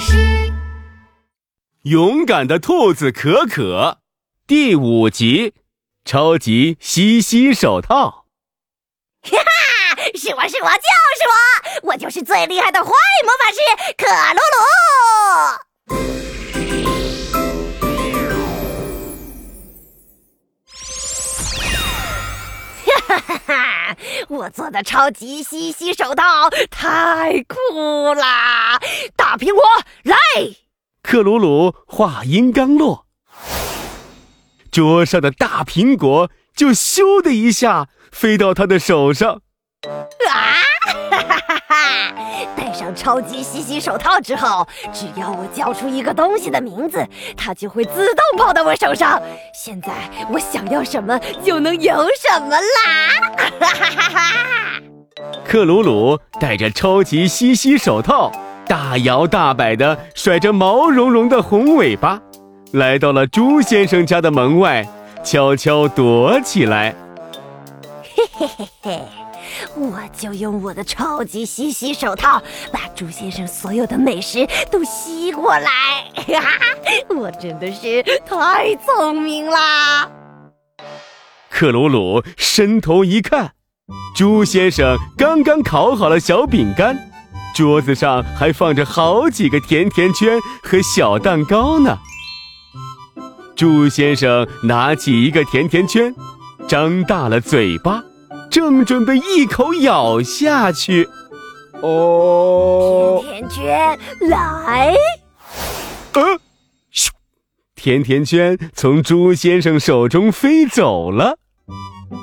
[0.00, 0.52] 士。
[1.82, 4.00] 勇敢的兔子可可，
[4.46, 5.54] 第五集，
[6.04, 8.26] 超级吸吸手套。
[9.22, 12.90] 哈哈，是我是我就是我，我就是最厉害的坏
[13.24, 13.58] 魔法师
[13.96, 14.58] 可鲁鲁。
[23.08, 23.96] 哈哈哈！
[24.28, 28.78] 我做的超级吸吸手套太酷啦！
[29.30, 29.62] 大苹果
[30.02, 30.16] 来！
[31.04, 33.06] 克鲁鲁话音刚落，
[34.72, 39.40] 桌上的大苹果就咻的一下飞到他的手上。
[40.28, 40.34] 啊！
[41.12, 42.12] 哈哈哈哈！
[42.56, 49.22] 戴上超级吸吸手套之后，只要我叫出一个东西的名字，它就会自动跑到我手上。
[49.54, 49.92] 现在
[50.32, 53.30] 我想要什么就能有什么啦！
[53.60, 54.82] 哈哈哈哈！
[55.46, 58.32] 克鲁鲁戴着超级吸吸手套。
[58.70, 62.22] 大摇大摆地甩着毛茸茸的红尾巴，
[62.70, 64.86] 来到了猪先生家的门外，
[65.24, 66.94] 悄悄躲起来。
[68.14, 69.00] 嘿嘿嘿嘿，
[69.74, 76.04] 我就用我的超级吸吸手套，把猪先生所有的美食都吸过来。
[76.14, 76.48] 哈哈，
[77.08, 80.08] 我真的是太聪明啦！
[81.50, 83.50] 克鲁鲁伸头一看，
[84.14, 87.09] 猪先生刚刚烤好了小饼干。
[87.60, 91.98] 桌子上还放着好几个甜甜圈和小蛋糕呢。
[93.54, 96.14] 猪先生拿起一个甜甜圈，
[96.66, 98.02] 张大了嘴巴，
[98.50, 101.06] 正准备一口咬下去。
[101.82, 103.98] 哦，甜甜圈
[104.30, 104.94] 来！
[106.14, 106.22] 呃，
[106.90, 107.10] 咻！
[107.74, 111.36] 甜甜圈从猪先生手中飞走了。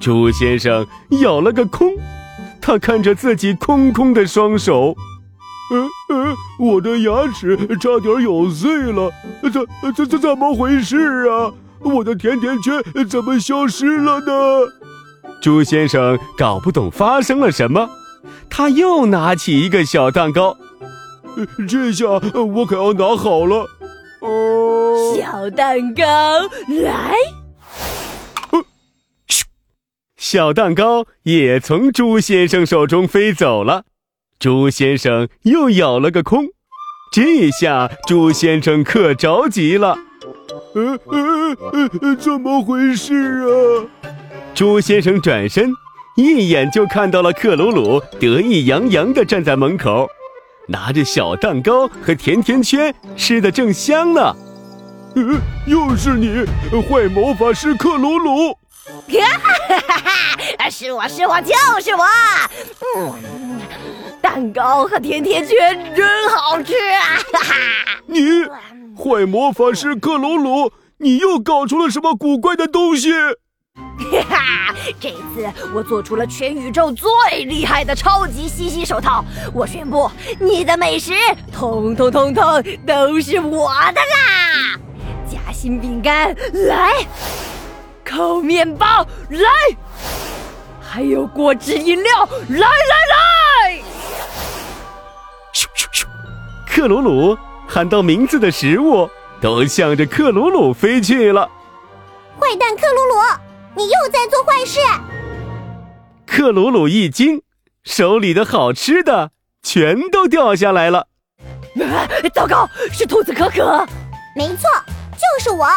[0.00, 0.84] 猪先生
[1.20, 1.92] 咬了个空，
[2.60, 4.96] 他看着自己空空的双手。
[5.70, 9.10] 呃呃，我的牙齿差点咬碎了，
[9.42, 11.52] 怎怎怎怎么回事啊？
[11.82, 14.26] 我的甜甜圈怎么消失了呢？
[15.40, 17.88] 猪先生搞不懂发生了什么，
[18.50, 20.58] 他又拿起一个小蛋糕，
[21.68, 22.04] 这下
[22.34, 23.66] 我可要拿好了。
[24.20, 26.02] 哦，小蛋糕
[26.68, 27.14] 来，
[29.26, 29.42] 咻，
[30.18, 33.84] 小蛋糕也从猪先生手中飞走了。
[34.40, 36.46] 猪先生又咬了个空，
[37.12, 39.98] 这下猪先生可着急了。
[40.74, 41.56] 呃呃
[42.00, 43.84] 呃，怎么回事啊？
[44.54, 45.70] 猪先生转身，
[46.16, 50.08] 一眼就看到了克鲁鲁得意洋洋地站在门口，
[50.68, 54.34] 拿着小蛋糕和甜甜圈，吃的正香呢。
[55.16, 55.22] 呃，
[55.66, 56.46] 又是你，
[56.88, 58.54] 坏魔法师克鲁鲁！
[58.54, 59.20] 哈
[59.68, 59.78] 哈
[60.58, 60.70] 哈！
[60.70, 62.06] 是我是我就是我。
[62.96, 63.12] 嗯。
[64.32, 67.02] 蛋糕和甜甜圈真好吃啊！
[67.32, 67.54] 哈哈，
[68.06, 68.44] 你
[68.96, 73.10] 坏魔法师克鲁鲁，你又搞出了什么古怪的东西？
[73.74, 77.08] 哈哈，这次我做出了全宇宙最
[77.44, 79.24] 厉害的超级吸吸手套！
[79.52, 80.08] 我宣布，
[80.38, 81.12] 你的美食
[81.52, 84.78] 通通通通都是我的啦！
[85.28, 87.04] 夹心饼干来，
[88.04, 89.50] 烤面包来，
[90.80, 93.39] 还有果汁饮料来来来！
[96.80, 97.36] 克鲁鲁
[97.68, 99.06] 喊到名字的食物
[99.38, 101.46] 都向着克鲁鲁飞去了。
[102.38, 103.20] 坏蛋克鲁鲁，
[103.76, 104.80] 你又在做坏事！
[106.26, 107.42] 克鲁鲁一惊，
[107.84, 109.32] 手里的好吃的
[109.62, 111.00] 全都掉下来了。
[111.82, 113.86] 啊糟糕，是兔子可可！
[114.34, 114.62] 没错，
[115.12, 115.68] 就是我，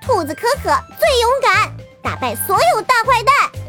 [0.00, 3.60] 兔子可可最勇敢，打败所有大坏蛋。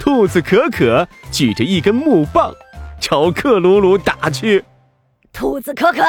[0.00, 2.52] 兔子可可举着一根木棒，
[3.00, 4.64] 朝克鲁鲁打去。
[5.32, 6.02] 兔子可可，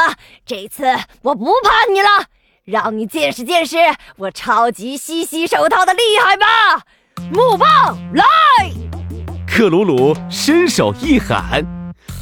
[0.46, 0.86] 这次
[1.22, 2.08] 我不怕你了，
[2.66, 3.78] 让你见识见识
[4.18, 6.46] 我超级吸吸手套的厉害吧！
[7.32, 8.24] 木棒来！
[9.48, 11.64] 克鲁鲁伸手一喊，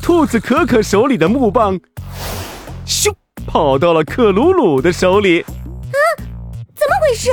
[0.01, 1.79] 兔子可可手里的木棒，
[2.85, 3.13] 咻，
[3.45, 5.41] 跑到了克鲁鲁的手里。
[5.41, 7.31] 啊，怎么回事？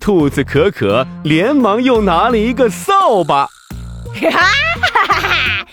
[0.00, 3.46] 兔子可可连忙又拿了一个扫把，
[4.14, 4.40] 哈哈
[5.04, 5.66] 哈哈！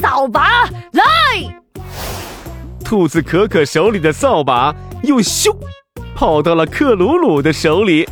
[0.00, 1.51] 扫把来！
[2.92, 5.56] 兔子可可手里的扫把又咻，
[6.14, 8.06] 跑到了克鲁鲁的手里。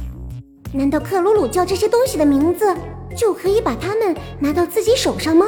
[0.73, 2.75] 难道克鲁鲁叫这些东西的名字，
[3.15, 5.45] 就可以把它们拿到自己手上吗？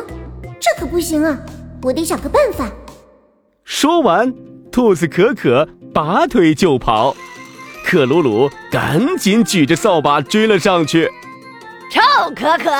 [0.60, 1.38] 这可不行啊！
[1.82, 2.70] 我得想个办法。
[3.64, 4.34] 说完，
[4.70, 7.16] 兔子可可拔腿就跑，
[7.86, 11.10] 克鲁鲁赶紧举着扫把追了上去。
[11.90, 12.02] 臭
[12.36, 12.70] 可可，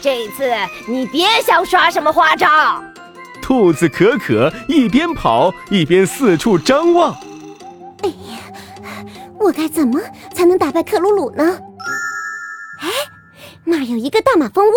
[0.00, 0.50] 这次
[0.88, 2.48] 你别想耍什么花招！
[3.52, 7.12] 兔子可可一边跑一边四处张望，
[8.02, 8.40] 哎呀
[9.38, 10.00] 我该怎么
[10.32, 11.60] 才能打败克鲁鲁呢？
[12.80, 12.88] 哎，
[13.66, 14.74] 那儿有一个大马蜂窝，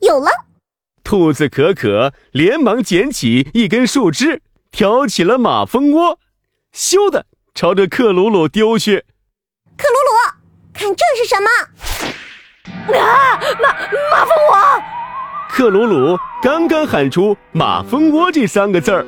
[0.00, 0.28] 有了！
[1.04, 4.42] 兔子可可连忙捡起一根树枝，
[4.72, 6.18] 挑起了马蜂窝，
[6.74, 9.04] 咻的朝着克鲁鲁丢去。
[9.76, 10.34] 克鲁鲁，
[10.74, 12.98] 看这是什么？
[12.98, 13.72] 啊，马
[14.10, 14.82] 马蜂窝！
[15.52, 19.04] 克鲁鲁刚刚喊出“马蜂窝”这三个字儿。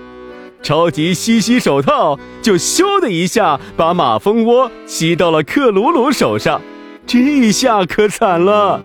[0.61, 6.61] 超级吸吸手套就咻的一下把马蜂窝吸到了克鲁鲁手上，
[7.07, 8.85] 这下可惨了！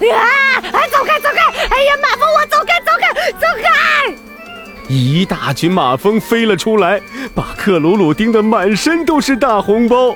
[0.00, 0.26] 啊！
[0.90, 1.42] 走开，走开！
[1.68, 4.14] 哎呀，马蜂窝，走开，走开，走开！
[4.88, 7.00] 一大群马蜂飞了出来，
[7.34, 10.14] 把克鲁鲁叮得满身都是大红包。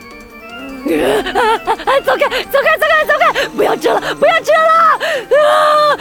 [2.05, 3.47] 走开，走开，走开，走开！
[3.57, 4.99] 不要吃了，不要吃了！
[5.39, 5.97] 啊！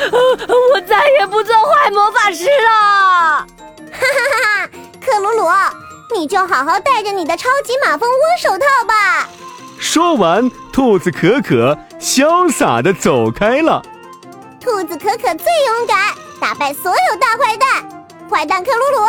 [0.74, 3.46] 我再也不做坏魔法师了！
[3.92, 4.70] 哈哈哈！
[5.06, 5.48] 克鲁鲁，
[6.16, 9.28] 你就好好戴着你的超级马蜂窝手套吧。
[9.80, 13.82] 说完，兔子可可潇洒的走开了。
[14.60, 17.84] 兔子可可最勇敢，打败所有大坏蛋！
[18.30, 19.06] 坏蛋克鲁鲁，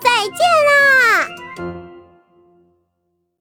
[0.00, 0.32] 再见
[0.68, 1.26] 啦！